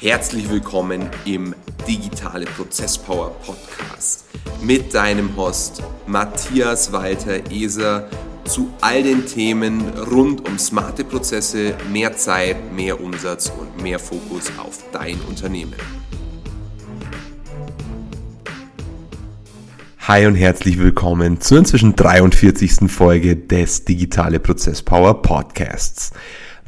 Herzlich 0.00 0.48
willkommen 0.48 1.10
im 1.24 1.56
Digitale 1.88 2.46
Prozesspower 2.46 3.30
Podcast 3.44 4.26
mit 4.62 4.94
deinem 4.94 5.36
Host 5.36 5.82
Matthias 6.06 6.92
Walter 6.92 7.50
Eser 7.50 8.08
zu 8.44 8.72
all 8.80 9.02
den 9.02 9.26
Themen 9.26 9.80
rund 10.08 10.48
um 10.48 10.56
smarte 10.56 11.02
Prozesse, 11.02 11.74
mehr 11.90 12.16
Zeit, 12.16 12.72
mehr 12.72 13.00
Umsatz 13.00 13.50
und 13.58 13.82
mehr 13.82 13.98
Fokus 13.98 14.52
auf 14.56 14.84
dein 14.92 15.18
Unternehmen. 15.28 15.74
Hi 20.06 20.26
und 20.26 20.36
herzlich 20.36 20.78
willkommen 20.78 21.40
zur 21.40 21.58
inzwischen 21.58 21.96
43. 21.96 22.88
Folge 22.88 23.34
des 23.34 23.84
Digitale 23.84 24.38
Prozesspower 24.38 25.22
Podcasts. 25.22 26.12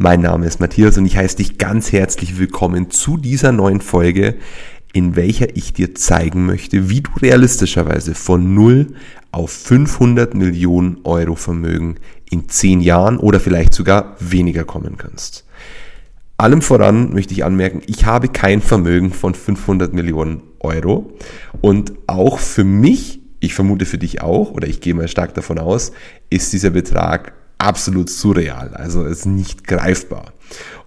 Mein 0.03 0.23
Name 0.23 0.47
ist 0.47 0.61
Matthias 0.61 0.97
und 0.97 1.05
ich 1.05 1.19
heiße 1.19 1.37
dich 1.37 1.59
ganz 1.59 1.93
herzlich 1.93 2.39
willkommen 2.39 2.91
zu 2.91 3.19
dieser 3.19 3.53
neuen 3.53 3.83
Folge, 3.83 4.37
in 4.95 5.15
welcher 5.15 5.55
ich 5.59 5.75
dir 5.75 5.95
zeigen 5.95 6.47
möchte, 6.47 6.89
wie 6.89 7.03
du 7.03 7.11
realistischerweise 7.21 8.15
von 8.15 8.55
0 8.55 8.95
auf 9.31 9.51
500 9.51 10.33
Millionen 10.33 11.01
Euro 11.05 11.35
Vermögen 11.35 11.97
in 12.31 12.49
10 12.49 12.81
Jahren 12.81 13.19
oder 13.19 13.41
vielleicht 13.41 13.75
sogar 13.75 14.17
weniger 14.21 14.65
kommen 14.65 14.97
kannst. 14.97 15.45
Allem 16.39 16.63
voran 16.63 17.13
möchte 17.13 17.35
ich 17.35 17.45
anmerken, 17.45 17.83
ich 17.85 18.07
habe 18.07 18.29
kein 18.29 18.63
Vermögen 18.63 19.13
von 19.13 19.35
500 19.35 19.93
Millionen 19.93 20.41
Euro 20.61 21.13
und 21.61 21.93
auch 22.07 22.39
für 22.39 22.65
mich, 22.65 23.21
ich 23.41 23.53
vermute 23.53 23.85
für 23.85 23.99
dich 23.99 24.23
auch, 24.23 24.53
oder 24.53 24.67
ich 24.67 24.81
gehe 24.81 24.95
mal 24.95 25.09
stark 25.09 25.35
davon 25.35 25.59
aus, 25.59 25.93
ist 26.31 26.55
dieser 26.55 26.71
Betrag 26.71 27.35
absolut 27.61 28.11
surreal, 28.11 28.75
also 28.75 29.05
ist 29.05 29.27
nicht 29.27 29.67
greifbar. 29.67 30.33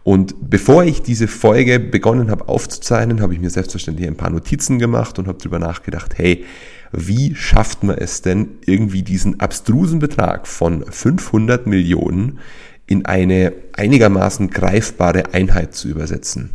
Und 0.04 0.36
bevor 0.50 0.84
ich 0.84 1.02
diese 1.02 1.28
Folge 1.28 1.80
begonnen 1.80 2.30
habe 2.30 2.50
aufzuzeichnen, 2.50 3.22
habe 3.22 3.34
ich 3.34 3.40
mir 3.40 3.50
selbstverständlich 3.50 4.08
ein 4.08 4.18
paar 4.18 4.32
Notizen 4.32 4.80
gemacht 4.80 5.18
und 5.18 5.28
habe 5.28 5.38
darüber 5.38 5.60
nachgedacht, 5.60 6.18
hey, 6.18 6.44
wie 6.92 7.36
schafft 7.36 7.84
man 7.84 7.98
es 7.98 8.22
denn 8.22 8.58
irgendwie 8.66 9.02
diesen 9.02 9.40
abstrusen 9.40 10.00
Betrag 10.00 10.46
von 10.46 10.84
500 10.86 11.66
Millionen 11.66 12.40
in 12.86 13.06
eine 13.06 13.54
einigermaßen 13.74 14.50
greifbare 14.50 15.34
Einheit 15.34 15.74
zu 15.74 15.88
übersetzen? 15.88 16.52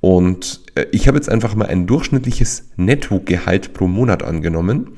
Und 0.00 0.60
äh, 0.76 0.86
ich 0.92 1.08
habe 1.08 1.18
jetzt 1.18 1.28
einfach 1.28 1.56
mal 1.56 1.66
ein 1.66 1.86
durchschnittliches 1.88 2.68
Nettogehalt 2.76 3.74
pro 3.74 3.88
Monat 3.88 4.22
angenommen 4.22 4.92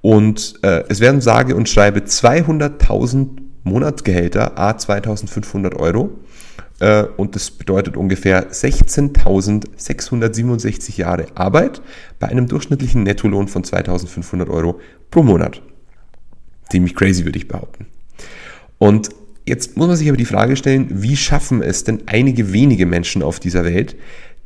und 0.00 0.54
äh, 0.62 0.84
es 0.88 1.00
werden 1.00 1.20
sage 1.20 1.54
und 1.54 1.68
schreibe 1.68 2.00
200.000 2.00 3.47
Monatsgehälter, 3.64 4.58
a 4.58 4.76
2500 4.76 5.74
Euro. 5.74 6.18
Äh, 6.80 7.04
und 7.16 7.34
das 7.34 7.50
bedeutet 7.50 7.96
ungefähr 7.96 8.50
16.667 8.50 10.96
Jahre 10.96 11.26
Arbeit 11.34 11.80
bei 12.18 12.28
einem 12.28 12.48
durchschnittlichen 12.48 13.02
Nettolohn 13.02 13.48
von 13.48 13.64
2500 13.64 14.48
Euro 14.48 14.80
pro 15.10 15.22
Monat. 15.22 15.60
Ziemlich 16.70 16.94
crazy, 16.94 17.24
würde 17.24 17.38
ich 17.38 17.48
behaupten. 17.48 17.86
Und 18.78 19.08
jetzt 19.46 19.76
muss 19.76 19.88
man 19.88 19.96
sich 19.96 20.08
aber 20.08 20.16
die 20.16 20.24
Frage 20.24 20.56
stellen, 20.56 21.02
wie 21.02 21.16
schaffen 21.16 21.62
es 21.62 21.84
denn 21.84 22.04
einige 22.06 22.52
wenige 22.52 22.86
Menschen 22.86 23.22
auf 23.22 23.40
dieser 23.40 23.64
Welt, 23.64 23.96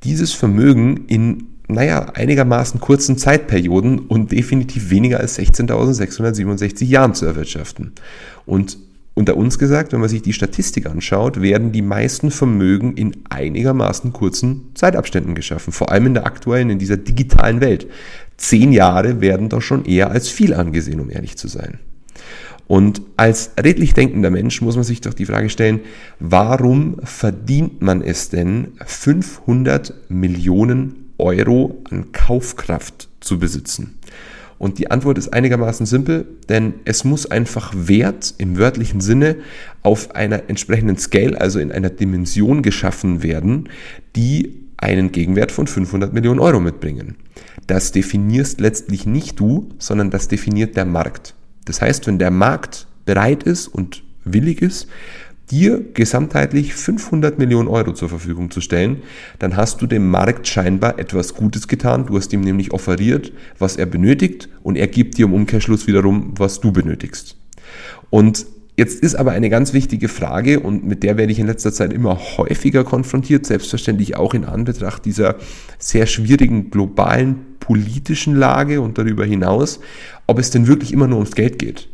dieses 0.04 0.32
Vermögen 0.32 1.04
in 1.06 1.48
naja, 1.68 2.06
einigermaßen 2.14 2.80
kurzen 2.80 3.16
Zeitperioden 3.16 4.00
und 4.00 4.32
definitiv 4.32 4.90
weniger 4.90 5.20
als 5.20 5.38
16.667 5.38 6.84
Jahren 6.84 7.14
zu 7.14 7.24
erwirtschaften. 7.24 7.92
Und 8.44 8.78
unter 9.14 9.36
uns 9.36 9.58
gesagt, 9.58 9.92
wenn 9.92 10.00
man 10.00 10.08
sich 10.08 10.22
die 10.22 10.32
Statistik 10.32 10.86
anschaut, 10.86 11.42
werden 11.42 11.72
die 11.72 11.82
meisten 11.82 12.30
Vermögen 12.30 12.96
in 12.96 13.12
einigermaßen 13.28 14.12
kurzen 14.12 14.70
Zeitabständen 14.74 15.34
geschaffen, 15.34 15.72
vor 15.72 15.90
allem 15.90 16.06
in 16.06 16.14
der 16.14 16.26
aktuellen, 16.26 16.70
in 16.70 16.78
dieser 16.78 16.96
digitalen 16.96 17.60
Welt. 17.60 17.86
Zehn 18.38 18.72
Jahre 18.72 19.20
werden 19.20 19.50
doch 19.50 19.60
schon 19.60 19.84
eher 19.84 20.10
als 20.10 20.28
viel 20.28 20.54
angesehen, 20.54 21.00
um 21.00 21.10
ehrlich 21.10 21.36
zu 21.36 21.48
sein. 21.48 21.78
Und 22.66 23.02
als 23.18 23.50
redlich 23.62 23.92
denkender 23.92 24.30
Mensch 24.30 24.62
muss 24.62 24.76
man 24.76 24.84
sich 24.84 25.02
doch 25.02 25.12
die 25.12 25.26
Frage 25.26 25.50
stellen, 25.50 25.80
warum 26.18 26.96
verdient 27.04 27.82
man 27.82 28.00
es 28.00 28.30
denn, 28.30 28.68
500 28.86 29.92
Millionen 30.08 31.10
Euro 31.18 31.82
an 31.90 32.12
Kaufkraft 32.12 33.10
zu 33.20 33.38
besitzen? 33.38 33.98
Und 34.62 34.78
die 34.78 34.92
Antwort 34.92 35.18
ist 35.18 35.32
einigermaßen 35.32 35.86
simpel, 35.86 36.24
denn 36.48 36.74
es 36.84 37.02
muss 37.02 37.26
einfach 37.26 37.72
Wert 37.76 38.32
im 38.38 38.58
wörtlichen 38.58 39.00
Sinne 39.00 39.38
auf 39.82 40.14
einer 40.14 40.48
entsprechenden 40.48 40.96
Scale, 40.98 41.40
also 41.40 41.58
in 41.58 41.72
einer 41.72 41.90
Dimension 41.90 42.62
geschaffen 42.62 43.24
werden, 43.24 43.68
die 44.14 44.60
einen 44.76 45.10
Gegenwert 45.10 45.50
von 45.50 45.66
500 45.66 46.12
Millionen 46.12 46.38
Euro 46.38 46.60
mitbringen. 46.60 47.16
Das 47.66 47.90
definierst 47.90 48.60
letztlich 48.60 49.04
nicht 49.04 49.40
du, 49.40 49.68
sondern 49.80 50.10
das 50.10 50.28
definiert 50.28 50.76
der 50.76 50.84
Markt. 50.84 51.34
Das 51.64 51.82
heißt, 51.82 52.06
wenn 52.06 52.20
der 52.20 52.30
Markt 52.30 52.86
bereit 53.04 53.42
ist 53.42 53.66
und 53.66 54.04
willig 54.24 54.62
ist, 54.62 54.86
dir 55.52 55.84
gesamtheitlich 55.94 56.74
500 56.74 57.38
Millionen 57.38 57.68
Euro 57.68 57.92
zur 57.92 58.08
Verfügung 58.08 58.50
zu 58.50 58.60
stellen, 58.60 59.02
dann 59.38 59.56
hast 59.56 59.82
du 59.82 59.86
dem 59.86 60.10
Markt 60.10 60.48
scheinbar 60.48 60.98
etwas 60.98 61.34
Gutes 61.34 61.68
getan. 61.68 62.06
Du 62.06 62.16
hast 62.16 62.32
ihm 62.32 62.40
nämlich 62.40 62.72
offeriert, 62.72 63.32
was 63.58 63.76
er 63.76 63.86
benötigt 63.86 64.48
und 64.62 64.76
er 64.76 64.88
gibt 64.88 65.18
dir 65.18 65.26
im 65.26 65.34
Umkehrschluss 65.34 65.86
wiederum, 65.86 66.32
was 66.36 66.60
du 66.60 66.72
benötigst. 66.72 67.36
Und 68.10 68.46
Jetzt 68.74 69.02
ist 69.02 69.16
aber 69.16 69.32
eine 69.32 69.50
ganz 69.50 69.74
wichtige 69.74 70.08
Frage 70.08 70.58
und 70.58 70.82
mit 70.82 71.02
der 71.02 71.18
werde 71.18 71.30
ich 71.30 71.38
in 71.38 71.46
letzter 71.46 71.74
Zeit 71.74 71.92
immer 71.92 72.18
häufiger 72.38 72.84
konfrontiert, 72.84 73.44
selbstverständlich 73.44 74.16
auch 74.16 74.32
in 74.32 74.46
Anbetracht 74.46 75.04
dieser 75.04 75.36
sehr 75.78 76.06
schwierigen 76.06 76.70
globalen 76.70 77.58
politischen 77.60 78.34
Lage 78.34 78.80
und 78.80 78.96
darüber 78.96 79.26
hinaus, 79.26 79.78
ob 80.26 80.38
es 80.38 80.50
denn 80.50 80.68
wirklich 80.68 80.90
immer 80.94 81.06
nur 81.06 81.18
ums 81.18 81.34
Geld 81.34 81.58
geht. 81.58 81.90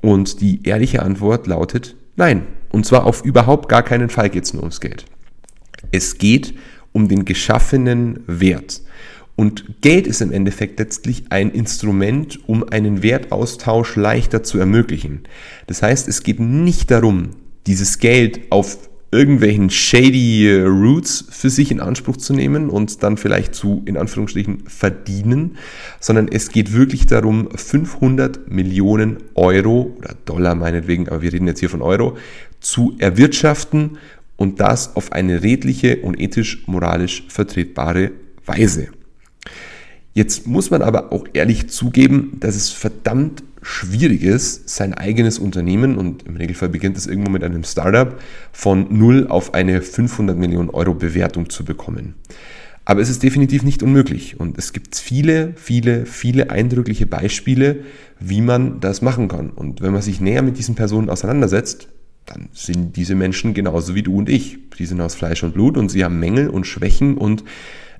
Und 0.00 0.40
die 0.40 0.64
ehrliche 0.64 1.00
Antwort 1.02 1.46
lautet 1.46 1.94
nein. 2.16 2.42
Und 2.70 2.86
zwar 2.86 3.04
auf 3.06 3.24
überhaupt 3.24 3.68
gar 3.68 3.82
keinen 3.82 4.08
Fall 4.08 4.30
geht 4.30 4.44
es 4.44 4.54
nur 4.54 4.62
ums 4.62 4.80
Geld. 4.80 5.04
Es 5.92 6.18
geht 6.18 6.54
um 6.92 7.08
den 7.08 7.24
geschaffenen 7.24 8.20
Wert. 8.26 8.82
Und 9.36 9.80
Geld 9.80 10.06
ist 10.06 10.20
im 10.20 10.32
Endeffekt 10.32 10.78
letztlich 10.78 11.24
ein 11.30 11.50
Instrument, 11.50 12.40
um 12.46 12.68
einen 12.68 13.02
Wertaustausch 13.02 13.96
leichter 13.96 14.42
zu 14.42 14.58
ermöglichen. 14.58 15.22
Das 15.66 15.82
heißt, 15.82 16.08
es 16.08 16.22
geht 16.22 16.40
nicht 16.40 16.90
darum, 16.90 17.30
dieses 17.66 17.98
Geld 17.98 18.40
auf 18.50 18.76
irgendwelchen 19.12 19.70
shady 19.70 20.48
äh, 20.48 20.62
Roots 20.62 21.24
für 21.30 21.50
sich 21.50 21.70
in 21.70 21.80
Anspruch 21.80 22.16
zu 22.16 22.32
nehmen 22.32 22.70
und 22.70 23.02
dann 23.02 23.16
vielleicht 23.16 23.54
zu, 23.54 23.82
in 23.86 23.96
Anführungsstrichen, 23.96 24.64
verdienen, 24.66 25.56
sondern 25.98 26.28
es 26.28 26.50
geht 26.50 26.72
wirklich 26.72 27.06
darum, 27.06 27.48
500 27.52 28.50
Millionen 28.50 29.18
Euro 29.34 29.94
oder 29.98 30.14
Dollar 30.26 30.54
meinetwegen, 30.54 31.08
aber 31.08 31.22
wir 31.22 31.32
reden 31.32 31.48
jetzt 31.48 31.60
hier 31.60 31.70
von 31.70 31.82
Euro, 31.82 32.16
zu 32.60 32.94
erwirtschaften 32.98 33.98
und 34.36 34.60
das 34.60 34.96
auf 34.96 35.12
eine 35.12 35.42
redliche 35.42 35.98
und 35.98 36.18
ethisch-moralisch 36.18 37.24
vertretbare 37.28 38.12
Weise. 38.46 38.88
Jetzt 40.12 40.46
muss 40.46 40.70
man 40.70 40.82
aber 40.82 41.12
auch 41.12 41.26
ehrlich 41.32 41.68
zugeben, 41.68 42.38
dass 42.40 42.56
es 42.56 42.70
verdammt 42.70 43.42
schwierig 43.62 44.22
ist, 44.22 44.68
sein 44.68 44.94
eigenes 44.94 45.38
Unternehmen, 45.38 45.98
und 45.98 46.26
im 46.26 46.36
Regelfall 46.36 46.70
beginnt 46.70 46.96
es 46.96 47.06
irgendwo 47.06 47.30
mit 47.30 47.44
einem 47.44 47.64
Startup, 47.64 48.18
von 48.52 48.86
0 48.90 49.28
auf 49.28 49.54
eine 49.54 49.82
500 49.82 50.36
Millionen 50.36 50.70
Euro 50.70 50.94
Bewertung 50.94 51.50
zu 51.50 51.64
bekommen. 51.64 52.14
Aber 52.84 53.02
es 53.02 53.10
ist 53.10 53.22
definitiv 53.22 53.62
nicht 53.62 53.82
unmöglich 53.82 54.40
und 54.40 54.58
es 54.58 54.72
gibt 54.72 54.96
viele, 54.96 55.52
viele, 55.54 56.06
viele 56.06 56.50
eindrückliche 56.50 57.06
Beispiele, 57.06 57.84
wie 58.18 58.40
man 58.40 58.80
das 58.80 59.02
machen 59.02 59.28
kann. 59.28 59.50
Und 59.50 59.80
wenn 59.80 59.92
man 59.92 60.02
sich 60.02 60.20
näher 60.20 60.42
mit 60.42 60.58
diesen 60.58 60.74
Personen 60.74 61.10
auseinandersetzt, 61.10 61.88
dann 62.26 62.48
sind 62.52 62.96
diese 62.96 63.14
Menschen 63.14 63.54
genauso 63.54 63.94
wie 63.94 64.02
du 64.02 64.16
und 64.16 64.28
ich. 64.28 64.58
Die 64.78 64.86
sind 64.86 65.00
aus 65.00 65.14
Fleisch 65.14 65.42
und 65.42 65.54
Blut 65.54 65.76
und 65.76 65.90
sie 65.90 66.04
haben 66.04 66.18
Mängel 66.18 66.48
und 66.48 66.66
Schwächen 66.66 67.18
und 67.18 67.44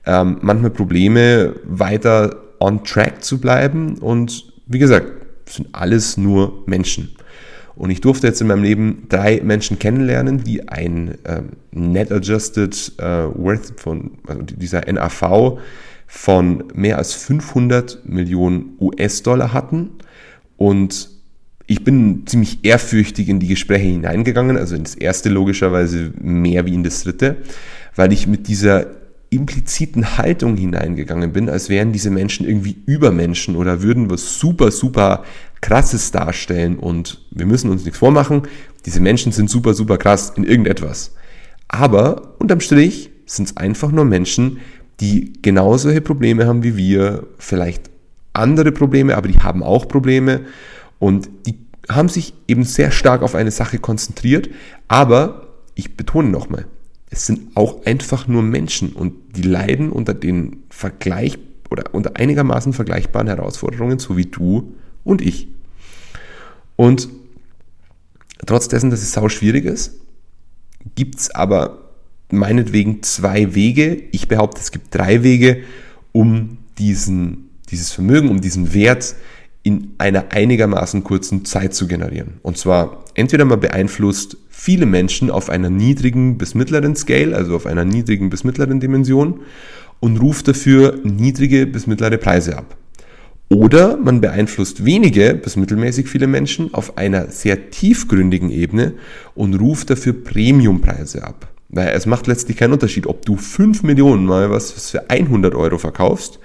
ähm, 0.06 0.38
manchmal 0.40 0.70
Probleme, 0.70 1.56
weiter 1.64 2.36
on 2.60 2.84
track 2.84 3.24
zu 3.24 3.40
bleiben. 3.40 3.98
Und 3.98 4.52
wie 4.66 4.78
gesagt, 4.78 5.06
sind 5.46 5.68
alles 5.72 6.16
nur 6.16 6.62
Menschen. 6.66 7.16
Und 7.74 7.90
ich 7.90 8.00
durfte 8.00 8.26
jetzt 8.26 8.40
in 8.40 8.46
meinem 8.46 8.62
Leben 8.62 9.06
drei 9.08 9.40
Menschen 9.42 9.78
kennenlernen, 9.78 10.44
die 10.44 10.68
ein 10.68 11.16
ähm, 11.24 11.50
Net 11.70 12.12
Adjusted 12.12 12.92
äh, 12.98 13.02
Worth 13.02 13.80
von, 13.80 14.18
also 14.26 14.42
dieser 14.42 14.90
NAV 14.92 15.58
von 16.06 16.64
mehr 16.74 16.98
als 16.98 17.14
500 17.14 18.00
Millionen 18.04 18.76
US-Dollar 18.80 19.52
hatten. 19.52 19.90
Und 20.56 21.08
ich 21.70 21.84
bin 21.84 22.26
ziemlich 22.26 22.64
ehrfürchtig 22.64 23.28
in 23.28 23.38
die 23.38 23.46
Gespräche 23.46 23.86
hineingegangen, 23.86 24.56
also 24.56 24.74
in 24.74 24.82
das 24.82 24.96
erste 24.96 25.28
logischerweise 25.28 26.10
mehr 26.20 26.66
wie 26.66 26.74
in 26.74 26.82
das 26.82 27.04
dritte, 27.04 27.36
weil 27.94 28.12
ich 28.12 28.26
mit 28.26 28.48
dieser 28.48 28.88
impliziten 29.30 30.18
Haltung 30.18 30.56
hineingegangen 30.56 31.32
bin, 31.32 31.48
als 31.48 31.68
wären 31.68 31.92
diese 31.92 32.10
Menschen 32.10 32.44
irgendwie 32.44 32.76
Übermenschen 32.86 33.54
oder 33.54 33.82
würden 33.82 34.10
was 34.10 34.40
super, 34.40 34.72
super 34.72 35.22
krasses 35.60 36.10
darstellen 36.10 36.76
und 36.76 37.20
wir 37.30 37.46
müssen 37.46 37.70
uns 37.70 37.84
nichts 37.84 38.00
vormachen, 38.00 38.42
diese 38.84 38.98
Menschen 38.98 39.30
sind 39.30 39.48
super, 39.48 39.72
super 39.72 39.96
krass 39.96 40.32
in 40.34 40.42
irgendetwas. 40.42 41.14
Aber 41.68 42.34
unterm 42.40 42.58
Strich 42.58 43.10
sind 43.26 43.44
es 43.48 43.56
einfach 43.56 43.92
nur 43.92 44.04
Menschen, 44.04 44.58
die 44.98 45.34
genau 45.40 45.76
solche 45.76 46.00
Probleme 46.00 46.48
haben 46.48 46.64
wie 46.64 46.76
wir, 46.76 47.28
vielleicht 47.38 47.90
andere 48.32 48.72
Probleme, 48.72 49.16
aber 49.16 49.28
die 49.28 49.38
haben 49.38 49.62
auch 49.62 49.86
Probleme 49.86 50.40
und 51.00 51.28
die 51.46 51.58
haben 51.88 52.08
sich 52.08 52.34
eben 52.46 52.62
sehr 52.62 52.92
stark 52.92 53.22
auf 53.22 53.34
eine 53.34 53.50
Sache 53.50 53.78
konzentriert, 53.80 54.48
aber 54.86 55.48
ich 55.74 55.96
betone 55.96 56.28
nochmal, 56.28 56.66
es 57.10 57.26
sind 57.26 57.56
auch 57.56 57.84
einfach 57.84 58.28
nur 58.28 58.42
Menschen 58.42 58.92
und 58.92 59.14
die 59.34 59.42
leiden 59.42 59.90
unter 59.90 60.14
den 60.14 60.62
Vergleich 60.70 61.38
oder 61.70 61.92
unter 61.92 62.16
einigermaßen 62.16 62.72
vergleichbaren 62.72 63.26
Herausforderungen, 63.26 63.98
so 63.98 64.16
wie 64.16 64.26
du 64.26 64.74
und 65.02 65.20
ich. 65.20 65.48
Und 66.76 67.08
trotz 68.46 68.68
dessen, 68.68 68.90
dass 68.90 69.02
es 69.02 69.12
sau 69.12 69.28
schwierig 69.28 69.64
ist, 69.64 69.94
gibt 70.94 71.18
es 71.18 71.30
aber 71.30 71.90
meinetwegen 72.30 73.02
zwei 73.02 73.54
Wege. 73.54 74.02
Ich 74.12 74.28
behaupte, 74.28 74.60
es 74.60 74.70
gibt 74.70 74.94
drei 74.94 75.22
Wege, 75.22 75.64
um 76.12 76.58
diesen, 76.78 77.50
dieses 77.70 77.92
Vermögen, 77.92 78.28
um 78.28 78.40
diesen 78.40 78.72
Wert 78.72 79.14
in 79.62 79.94
einer 79.98 80.26
einigermaßen 80.30 81.04
kurzen 81.04 81.44
Zeit 81.44 81.74
zu 81.74 81.86
generieren. 81.86 82.34
Und 82.42 82.56
zwar 82.56 83.04
entweder 83.14 83.44
man 83.44 83.60
beeinflusst 83.60 84.36
viele 84.48 84.86
Menschen 84.86 85.30
auf 85.30 85.50
einer 85.50 85.70
niedrigen 85.70 86.38
bis 86.38 86.54
mittleren 86.54 86.96
Scale, 86.96 87.36
also 87.36 87.56
auf 87.56 87.66
einer 87.66 87.84
niedrigen 87.84 88.30
bis 88.30 88.44
mittleren 88.44 88.80
Dimension 88.80 89.40
und 90.00 90.18
ruft 90.20 90.48
dafür 90.48 90.98
niedrige 91.02 91.66
bis 91.66 91.86
mittlere 91.86 92.16
Preise 92.16 92.56
ab. 92.56 92.76
Oder 93.52 93.96
man 93.96 94.20
beeinflusst 94.20 94.84
wenige 94.84 95.34
bis 95.34 95.56
mittelmäßig 95.56 96.08
viele 96.08 96.28
Menschen 96.28 96.72
auf 96.72 96.96
einer 96.96 97.30
sehr 97.30 97.70
tiefgründigen 97.70 98.50
Ebene 98.50 98.94
und 99.34 99.54
ruft 99.54 99.90
dafür 99.90 100.12
Premiumpreise 100.12 101.24
ab. 101.24 101.48
Weil 101.68 101.88
es 101.88 102.06
macht 102.06 102.26
letztlich 102.28 102.56
keinen 102.56 102.72
Unterschied, 102.72 103.06
ob 103.06 103.24
du 103.26 103.36
5 103.36 103.82
Millionen 103.82 104.24
mal 104.24 104.50
was 104.50 104.72
für 104.72 105.10
100 105.10 105.54
Euro 105.54 105.78
verkaufst 105.78 106.38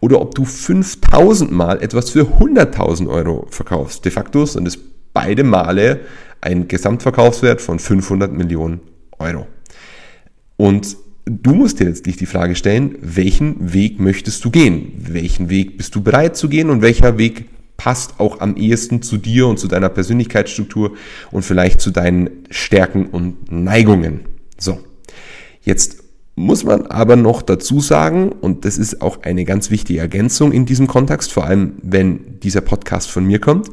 oder 0.00 0.20
ob 0.20 0.34
du 0.34 0.44
5000 0.44 1.50
Mal 1.50 1.82
etwas 1.82 2.10
für 2.10 2.22
100.000 2.22 3.08
Euro 3.08 3.46
verkaufst. 3.50 4.04
De 4.04 4.12
facto 4.12 4.46
sind 4.46 4.66
es 4.68 4.78
beide 5.12 5.44
Male 5.44 6.00
ein 6.40 6.68
Gesamtverkaufswert 6.68 7.60
von 7.60 7.78
500 7.78 8.32
Millionen 8.32 8.80
Euro. 9.18 9.46
Und 10.56 10.96
du 11.24 11.54
musst 11.54 11.80
dir 11.80 11.86
letztlich 11.86 12.16
die 12.16 12.26
Frage 12.26 12.54
stellen, 12.54 12.96
welchen 13.00 13.72
Weg 13.72 14.00
möchtest 14.00 14.44
du 14.44 14.50
gehen? 14.50 14.92
Welchen 14.98 15.50
Weg 15.50 15.76
bist 15.76 15.94
du 15.94 16.02
bereit 16.02 16.36
zu 16.36 16.48
gehen 16.48 16.70
und 16.70 16.82
welcher 16.82 17.18
Weg 17.18 17.46
passt 17.76 18.18
auch 18.18 18.40
am 18.40 18.56
ehesten 18.56 19.02
zu 19.02 19.16
dir 19.16 19.46
und 19.46 19.58
zu 19.58 19.68
deiner 19.68 19.88
Persönlichkeitsstruktur 19.88 20.96
und 21.30 21.42
vielleicht 21.42 21.80
zu 21.80 21.90
deinen 21.90 22.30
Stärken 22.50 23.06
und 23.06 23.50
Neigungen? 23.50 24.20
So. 24.58 24.80
Jetzt 25.62 25.97
muss 26.38 26.64
man 26.64 26.86
aber 26.86 27.16
noch 27.16 27.42
dazu 27.42 27.80
sagen, 27.80 28.30
und 28.30 28.64
das 28.64 28.78
ist 28.78 29.02
auch 29.02 29.22
eine 29.22 29.44
ganz 29.44 29.70
wichtige 29.70 29.98
Ergänzung 29.98 30.52
in 30.52 30.66
diesem 30.66 30.86
Kontext, 30.86 31.32
vor 31.32 31.44
allem 31.44 31.74
wenn 31.82 32.38
dieser 32.40 32.60
Podcast 32.60 33.10
von 33.10 33.24
mir 33.24 33.40
kommt, 33.40 33.68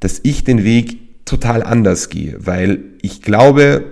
dass 0.00 0.20
ich 0.22 0.42
den 0.42 0.64
Weg 0.64 1.24
total 1.26 1.62
anders 1.62 2.08
gehe, 2.08 2.38
weil 2.40 2.80
ich 3.02 3.20
glaube, 3.22 3.84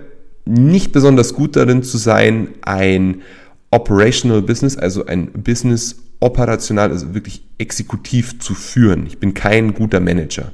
nicht 0.45 0.91
besonders 0.91 1.33
gut 1.33 1.55
darin 1.55 1.83
zu 1.83 1.97
sein, 1.97 2.49
ein 2.63 3.21
operational 3.69 4.41
Business, 4.41 4.77
also 4.77 5.05
ein 5.05 5.27
Business 5.31 5.97
operational, 6.19 6.89
also 6.89 7.13
wirklich 7.13 7.43
exekutiv 7.59 8.39
zu 8.39 8.55
führen. 8.55 9.05
Ich 9.05 9.19
bin 9.19 9.35
kein 9.35 9.73
guter 9.73 9.99
Manager. 9.99 10.51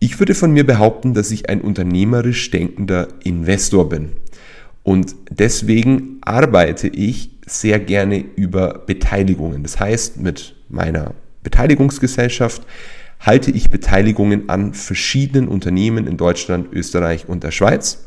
Ich 0.00 0.18
würde 0.18 0.34
von 0.34 0.52
mir 0.52 0.66
behaupten, 0.66 1.14
dass 1.14 1.30
ich 1.30 1.48
ein 1.48 1.62
unternehmerisch 1.62 2.50
denkender 2.50 3.08
Investor 3.22 3.88
bin. 3.88 4.10
Und 4.84 5.16
deswegen 5.30 6.18
arbeite 6.20 6.86
ich 6.88 7.30
sehr 7.46 7.80
gerne 7.80 8.18
über 8.36 8.84
Beteiligungen. 8.86 9.62
Das 9.64 9.80
heißt, 9.80 10.18
mit 10.18 10.54
meiner 10.68 11.14
Beteiligungsgesellschaft 11.42 12.62
halte 13.18 13.50
ich 13.50 13.70
Beteiligungen 13.70 14.48
an 14.48 14.74
verschiedenen 14.74 15.48
Unternehmen 15.48 16.06
in 16.06 16.16
Deutschland, 16.16 16.72
Österreich 16.72 17.28
und 17.28 17.42
der 17.42 17.50
Schweiz. 17.50 18.06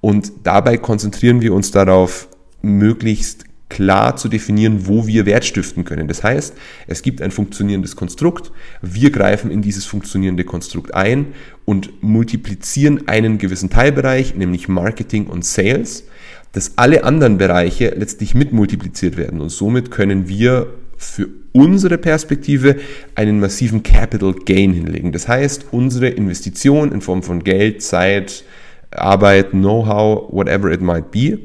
Und 0.00 0.32
dabei 0.44 0.78
konzentrieren 0.78 1.42
wir 1.42 1.52
uns 1.52 1.70
darauf, 1.70 2.28
möglichst 2.62 3.44
klar 3.68 4.16
zu 4.16 4.28
definieren, 4.28 4.86
wo 4.86 5.06
wir 5.06 5.26
Wert 5.26 5.44
stiften 5.44 5.84
können. 5.84 6.06
Das 6.08 6.22
heißt, 6.22 6.54
es 6.86 7.02
gibt 7.02 7.20
ein 7.20 7.30
funktionierendes 7.30 7.96
Konstrukt, 7.96 8.52
wir 8.80 9.10
greifen 9.10 9.50
in 9.50 9.62
dieses 9.62 9.84
funktionierende 9.84 10.44
Konstrukt 10.44 10.94
ein 10.94 11.28
und 11.64 12.02
multiplizieren 12.02 13.08
einen 13.08 13.38
gewissen 13.38 13.70
Teilbereich, 13.70 14.36
nämlich 14.36 14.68
Marketing 14.68 15.26
und 15.26 15.44
Sales, 15.44 16.04
dass 16.52 16.72
alle 16.76 17.04
anderen 17.04 17.38
Bereiche 17.38 17.92
letztlich 17.96 18.34
mitmultipliziert 18.34 19.16
werden 19.16 19.40
und 19.40 19.48
somit 19.48 19.90
können 19.90 20.28
wir 20.28 20.68
für 20.96 21.28
unsere 21.52 21.98
Perspektive 21.98 22.76
einen 23.14 23.40
massiven 23.40 23.82
Capital 23.82 24.32
Gain 24.32 24.72
hinlegen. 24.72 25.12
Das 25.12 25.28
heißt, 25.28 25.66
unsere 25.70 26.08
Investition 26.08 26.92
in 26.92 27.00
Form 27.00 27.22
von 27.22 27.44
Geld, 27.44 27.82
Zeit, 27.82 28.44
Arbeit, 28.90 29.50
Know-how, 29.50 30.32
whatever 30.32 30.70
it 30.70 30.80
might 30.80 31.10
be, 31.10 31.38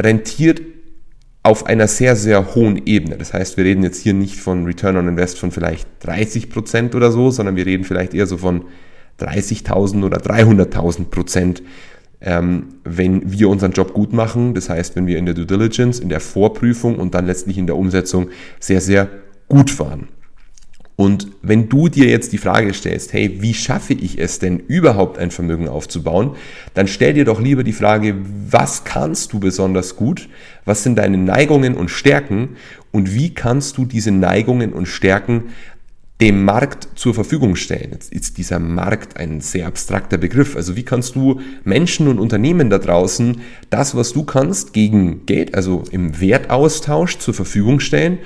rentiert 0.00 0.60
auf 1.48 1.64
einer 1.64 1.88
sehr, 1.88 2.14
sehr 2.14 2.54
hohen 2.54 2.82
Ebene. 2.84 3.16
Das 3.16 3.32
heißt, 3.32 3.56
wir 3.56 3.64
reden 3.64 3.82
jetzt 3.82 4.02
hier 4.02 4.12
nicht 4.12 4.36
von 4.36 4.66
Return 4.66 4.98
on 4.98 5.08
Invest 5.08 5.38
von 5.38 5.50
vielleicht 5.50 5.88
30 6.00 6.50
Prozent 6.50 6.94
oder 6.94 7.10
so, 7.10 7.30
sondern 7.30 7.56
wir 7.56 7.64
reden 7.64 7.84
vielleicht 7.84 8.12
eher 8.12 8.26
so 8.26 8.36
von 8.36 8.66
30.000 9.18 10.04
oder 10.04 10.18
300.000 10.18 11.06
Prozent, 11.06 11.62
ähm, 12.20 12.66
wenn 12.84 13.32
wir 13.32 13.48
unseren 13.48 13.72
Job 13.72 13.94
gut 13.94 14.12
machen. 14.12 14.52
Das 14.52 14.68
heißt, 14.68 14.94
wenn 14.94 15.06
wir 15.06 15.16
in 15.16 15.24
der 15.24 15.34
Due 15.34 15.46
Diligence, 15.46 16.00
in 16.00 16.10
der 16.10 16.20
Vorprüfung 16.20 16.98
und 16.98 17.14
dann 17.14 17.24
letztlich 17.24 17.56
in 17.56 17.66
der 17.66 17.76
Umsetzung 17.76 18.28
sehr, 18.60 18.82
sehr 18.82 19.08
gut 19.48 19.78
waren. 19.78 20.08
Und 21.00 21.28
wenn 21.42 21.68
du 21.68 21.88
dir 21.88 22.08
jetzt 22.08 22.32
die 22.32 22.38
Frage 22.38 22.74
stellst, 22.74 23.12
hey, 23.12 23.38
wie 23.40 23.54
schaffe 23.54 23.94
ich 23.94 24.18
es 24.18 24.40
denn 24.40 24.58
überhaupt 24.58 25.16
ein 25.16 25.30
Vermögen 25.30 25.68
aufzubauen, 25.68 26.34
dann 26.74 26.88
stell 26.88 27.14
dir 27.14 27.24
doch 27.24 27.40
lieber 27.40 27.62
die 27.62 27.72
Frage, 27.72 28.16
was 28.50 28.82
kannst 28.82 29.32
du 29.32 29.38
besonders 29.38 29.94
gut, 29.94 30.28
was 30.64 30.82
sind 30.82 30.96
deine 30.96 31.16
Neigungen 31.16 31.76
und 31.76 31.88
Stärken 31.88 32.56
und 32.90 33.14
wie 33.14 33.32
kannst 33.32 33.78
du 33.78 33.84
diese 33.84 34.10
Neigungen 34.10 34.72
und 34.72 34.86
Stärken 34.86 35.50
dem 36.20 36.44
Markt 36.44 36.88
zur 36.96 37.14
Verfügung 37.14 37.54
stellen. 37.54 37.90
Jetzt 37.92 38.12
ist 38.12 38.36
dieser 38.36 38.58
Markt 38.58 39.18
ein 39.18 39.40
sehr 39.40 39.68
abstrakter 39.68 40.18
Begriff. 40.18 40.56
Also 40.56 40.74
wie 40.74 40.82
kannst 40.82 41.14
du 41.14 41.40
Menschen 41.62 42.08
und 42.08 42.18
Unternehmen 42.18 42.70
da 42.70 42.78
draußen 42.78 43.40
das, 43.70 43.94
was 43.94 44.14
du 44.14 44.24
kannst, 44.24 44.72
gegen 44.72 45.26
Geld, 45.26 45.54
also 45.54 45.84
im 45.92 46.20
Wertaustausch 46.20 47.18
zur 47.18 47.34
Verfügung 47.34 47.78
stellen, 47.78 48.18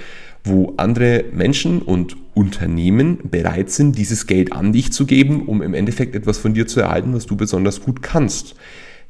wo 0.44 0.74
andere 0.76 1.24
Menschen 1.32 1.82
und 1.82 2.16
Unternehmen 2.34 3.18
bereit 3.30 3.70
sind, 3.70 3.96
dieses 3.96 4.26
Geld 4.26 4.52
an 4.52 4.72
dich 4.72 4.92
zu 4.92 5.06
geben, 5.06 5.46
um 5.46 5.62
im 5.62 5.74
Endeffekt 5.74 6.14
etwas 6.14 6.38
von 6.38 6.54
dir 6.54 6.66
zu 6.66 6.80
erhalten, 6.80 7.14
was 7.14 7.26
du 7.26 7.36
besonders 7.36 7.82
gut 7.82 8.02
kannst. 8.02 8.54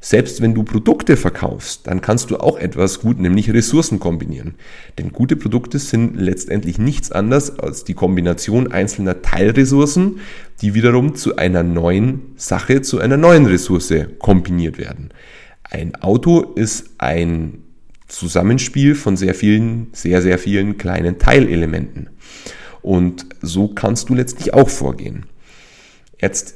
Selbst 0.03 0.41
wenn 0.41 0.53
du 0.53 0.63
Produkte 0.63 1.15
verkaufst, 1.15 1.87
dann 1.87 2.01
kannst 2.01 2.29
du 2.29 2.35
auch 2.35 2.59
etwas 2.59 2.99
gut, 2.99 3.19
nämlich 3.19 3.53
Ressourcen 3.53 3.99
kombinieren. 4.01 4.55
Denn 4.97 5.13
gute 5.13 5.37
Produkte 5.37 5.79
sind 5.79 6.17
letztendlich 6.17 6.77
nichts 6.77 7.13
anderes 7.13 7.57
als 7.57 7.85
die 7.85 7.93
Kombination 7.93 8.69
einzelner 8.69 9.21
Teilressourcen, 9.21 10.19
die 10.61 10.73
wiederum 10.73 11.15
zu 11.15 11.37
einer 11.37 11.63
neuen 11.63 12.33
Sache, 12.35 12.81
zu 12.81 12.99
einer 12.99 13.15
neuen 13.15 13.45
Ressource 13.45 13.93
kombiniert 14.19 14.77
werden. 14.77 15.11
Ein 15.63 15.95
Auto 15.95 16.41
ist 16.41 16.95
ein 16.97 17.62
Zusammenspiel 18.13 18.95
von 18.95 19.17
sehr 19.17 19.33
vielen, 19.33 19.87
sehr, 19.91 20.21
sehr 20.21 20.37
vielen 20.37 20.77
kleinen 20.77 21.17
Teilelementen. 21.17 22.09
Und 22.81 23.25
so 23.41 23.67
kannst 23.69 24.09
du 24.09 24.15
letztlich 24.15 24.53
auch 24.53 24.69
vorgehen. 24.69 25.25
Jetzt 26.21 26.55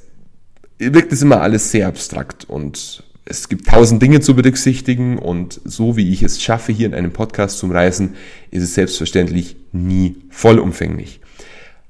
wirkt 0.77 1.11
es 1.11 1.21
immer 1.21 1.41
alles 1.41 1.71
sehr 1.71 1.87
abstrakt 1.87 2.45
und 2.45 3.03
es 3.25 3.49
gibt 3.49 3.67
tausend 3.67 4.01
Dinge 4.01 4.21
zu 4.21 4.35
berücksichtigen 4.35 5.17
und 5.17 5.59
so 5.65 5.97
wie 5.97 6.13
ich 6.13 6.23
es 6.23 6.41
schaffe, 6.41 6.71
hier 6.71 6.85
in 6.85 6.93
einem 6.93 7.11
Podcast 7.11 7.57
zu 7.57 7.67
reisen, 7.67 8.15
ist 8.51 8.63
es 8.63 8.75
selbstverständlich 8.75 9.57
nie 9.73 10.15
vollumfänglich. 10.29 11.19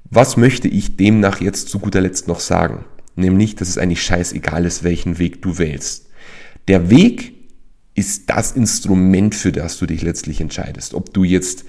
Was 0.10 0.38
möchte 0.38 0.68
ich 0.68 0.96
demnach 0.96 1.42
jetzt 1.42 1.70
zu 1.70 1.80
guter 1.80 2.02
Letzt 2.02 2.28
noch 2.28 2.40
sagen? 2.40 2.86
Nämlich, 3.16 3.56
dass 3.56 3.68
es 3.68 3.78
eigentlich 3.78 4.02
scheißegal 4.02 4.66
ist, 4.66 4.84
welchen 4.84 5.20
Weg 5.20 5.42
du 5.42 5.58
wählst. 5.58 6.08
Der 6.68 6.90
Weg 6.90 7.34
ist 7.98 8.30
das 8.30 8.52
Instrument, 8.52 9.34
für 9.34 9.52
das 9.52 9.80
du 9.80 9.88
dich 9.88 10.04
letztlich 10.04 10.40
entscheidest. 10.40 10.94
Ob 10.94 11.14
du 11.14 11.24
jetzt 11.24 11.66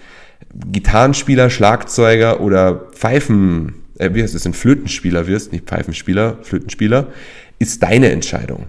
Gitarrenspieler, 0.71 1.49
Schlagzeuger 1.49 2.41
oder 2.41 2.91
Pfeifen, 2.93 3.75
äh, 3.99 4.11
wie 4.13 4.23
heißt 4.23 4.35
es, 4.35 4.47
ein 4.47 4.53
Flötenspieler 4.53 5.27
wirst, 5.27 5.53
nicht 5.53 5.65
Pfeifenspieler, 5.67 6.39
Flötenspieler, 6.43 7.09
ist 7.59 7.83
deine 7.83 8.11
Entscheidung. 8.11 8.67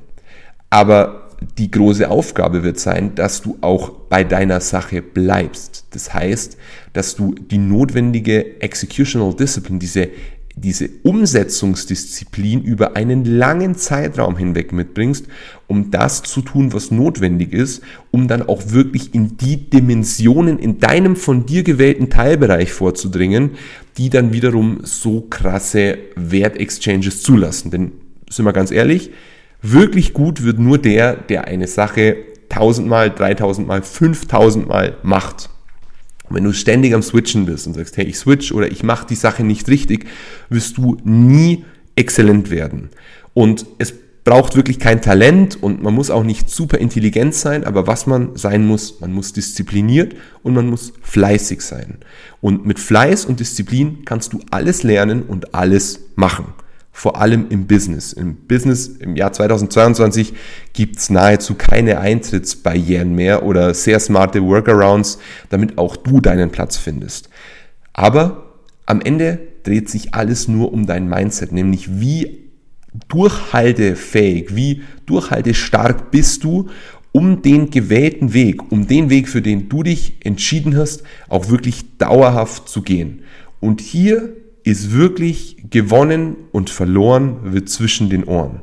Aber 0.70 1.28
die 1.58 1.70
große 1.70 2.10
Aufgabe 2.10 2.64
wird 2.64 2.80
sein, 2.80 3.16
dass 3.16 3.42
du 3.42 3.58
auch 3.60 3.90
bei 4.10 4.24
deiner 4.24 4.62
Sache 4.62 5.02
bleibst. 5.02 5.86
Das 5.92 6.14
heißt, 6.14 6.58
dass 6.94 7.16
du 7.16 7.36
die 7.36 7.58
notwendige 7.58 8.62
Executional 8.62 9.36
Discipline, 9.36 9.80
diese 9.80 10.10
diese 10.56 10.90
Umsetzungsdisziplin 11.04 12.64
über 12.64 12.96
einen 12.96 13.24
langen 13.24 13.76
Zeitraum 13.76 14.38
hinweg 14.38 14.74
mitbringst, 14.74 15.28
um 15.68 15.92
das 15.92 16.24
zu 16.24 16.42
tun, 16.42 16.74
was 16.74 16.92
notwendig 16.92 17.54
ist, 17.54 17.82
um 18.12 18.28
dann 18.28 18.48
auch 18.48 18.72
wirklich 18.72 19.14
in 19.14 19.38
die 19.38 19.70
Dimensionen 19.70 20.60
in 20.60 20.80
deinem 20.80 21.16
von 21.16 21.46
dir 21.46 21.64
gewählten 21.64 22.10
Teilbereich 22.10 22.74
vorzudringen, 22.74 23.52
die 23.98 24.10
dann 24.10 24.34
wiederum 24.34 24.80
so 24.84 25.22
krasse 25.30 25.98
Wertexchanges 26.16 27.22
zulassen. 27.24 27.72
Denn, 27.72 27.92
sind 28.30 28.46
wir 28.46 28.54
ganz 28.54 28.72
ehrlich, 28.72 29.12
wirklich 29.62 30.14
gut 30.14 30.44
wird 30.44 30.60
nur 30.60 30.78
der, 30.78 31.16
der 31.16 31.46
eine 31.46 31.68
Sache 31.68 32.18
tausendmal, 32.50 33.12
dreitausendmal, 33.12 33.82
fünftausendmal 33.84 34.98
macht. 35.04 35.50
Und 36.30 36.36
wenn 36.36 36.44
du 36.44 36.54
ständig 36.54 36.94
am 36.94 37.02
Switchen 37.02 37.46
bist 37.46 37.68
und 37.68 37.74
sagst, 37.74 37.98
hey, 37.98 38.06
ich 38.06 38.18
switch 38.18 38.52
oder 38.52 38.72
ich 38.72 38.84
mache 38.84 39.08
die 39.08 39.16
Sache 39.16 39.44
nicht 39.44 39.68
richtig, 39.68 40.06
wirst 40.50 40.78
du 40.78 40.98
nie 41.04 41.66
exzellent 41.96 42.50
werden. 42.50 42.90
Und 43.34 43.66
es 43.78 43.94
braucht 44.24 44.56
wirklich 44.56 44.80
kein 44.80 45.02
Talent 45.02 45.62
und 45.62 45.82
man 45.82 45.94
muss 45.94 46.12
auch 46.12 46.24
nicht 46.24 46.50
super 46.50 46.78
intelligent 46.78 47.34
sein, 47.34 47.64
aber 47.64 47.88
was 47.88 48.06
man 48.06 48.36
sein 48.36 48.66
muss, 48.68 49.00
man 49.00 49.12
muss 49.12 49.34
diszipliniert 49.34 50.16
und 50.44 50.54
man 50.54 50.68
muss 50.68 50.94
fleißig 51.02 51.62
sein. 51.62 51.98
Und 52.42 52.66
mit 52.66 52.80
Fleiß 52.80 53.26
und 53.26 53.40
Disziplin 53.40 54.06
kannst 54.06 54.34
du 54.34 54.40
alles 54.52 54.84
lernen 54.84 55.24
und 55.24 55.56
alles 55.56 56.02
machen 56.16 56.54
vor 56.92 57.22
allem 57.22 57.48
im 57.50 57.68
Business. 57.68 58.14
Im 58.14 58.36
Business 58.36 58.88
im 58.88 59.16
Jahr 59.16 59.32
2022 59.32 60.34
gibt's 60.74 61.10
nahezu 61.10 61.56
keine 61.56 62.00
Eintrittsbarrieren 62.00 63.16
mehr 63.16 63.44
oder 63.44 63.74
sehr 63.74 64.00
smarte 64.00 64.44
Workarounds, 64.44 65.20
damit 65.50 65.78
auch 65.78 65.96
du 65.96 66.20
deinen 66.20 66.52
Platz 66.52 66.78
findest. 66.78 67.30
Aber 67.94 68.56
am 68.86 69.02
Ende 69.02 69.40
dreht 69.64 69.90
sich 69.90 70.14
alles 70.14 70.48
nur 70.48 70.74
um 70.74 70.86
dein 70.86 71.08
Mindset, 71.08 71.52
nämlich 71.52 72.00
wie 72.00 72.50
durchhaltefähig, 73.08 74.56
wie 74.56 74.82
durchhaltestark 75.06 76.12
bist 76.12 76.44
du, 76.44 76.70
um 77.12 77.42
den 77.42 77.70
gewählten 77.70 78.34
Weg, 78.34 78.72
um 78.72 78.88
den 78.88 79.10
Weg, 79.10 79.30
für 79.30 79.42
den 79.42 79.70
du 79.70 79.84
dich 79.84 80.18
entschieden 80.24 80.78
hast, 80.78 81.04
auch 81.28 81.50
wirklich 81.50 81.98
dauerhaft 81.98 82.70
zu 82.70 82.82
gehen. 82.82 83.24
Und 83.60 83.82
hier 83.82 84.34
ist 84.70 84.94
wirklich 84.94 85.58
gewonnen 85.70 86.36
und 86.52 86.70
verloren 86.70 87.54
wird 87.54 87.70
zwischen 87.70 88.10
den 88.10 88.24
Ohren. 88.24 88.62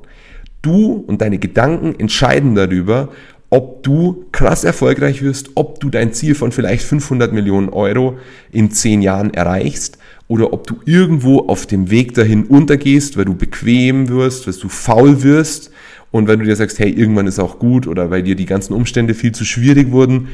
Du 0.62 1.04
und 1.06 1.20
deine 1.20 1.38
Gedanken 1.38 1.98
entscheiden 1.98 2.54
darüber, 2.54 3.10
ob 3.50 3.82
du 3.82 4.24
krass 4.32 4.64
erfolgreich 4.64 5.22
wirst, 5.22 5.50
ob 5.54 5.80
du 5.80 5.88
dein 5.88 6.12
Ziel 6.12 6.34
von 6.34 6.50
vielleicht 6.50 6.84
500 6.84 7.32
Millionen 7.32 7.68
Euro 7.68 8.18
in 8.50 8.70
10 8.70 9.02
Jahren 9.02 9.32
erreichst 9.32 9.98
oder 10.28 10.52
ob 10.52 10.66
du 10.66 10.76
irgendwo 10.84 11.46
auf 11.46 11.66
dem 11.66 11.90
Weg 11.90 12.14
dahin 12.14 12.44
untergehst, 12.44 13.16
weil 13.16 13.26
du 13.26 13.34
bequem 13.34 14.08
wirst, 14.08 14.46
weil 14.46 14.54
du 14.54 14.68
faul 14.68 15.22
wirst 15.22 15.70
und 16.10 16.26
weil 16.26 16.38
du 16.38 16.44
dir 16.44 16.56
sagst, 16.56 16.78
hey, 16.78 16.90
irgendwann 16.90 17.26
ist 17.26 17.38
auch 17.38 17.58
gut 17.58 17.86
oder 17.86 18.10
weil 18.10 18.22
dir 18.22 18.34
die 18.34 18.46
ganzen 18.46 18.74
Umstände 18.74 19.14
viel 19.14 19.32
zu 19.32 19.44
schwierig 19.44 19.92
wurden. 19.92 20.28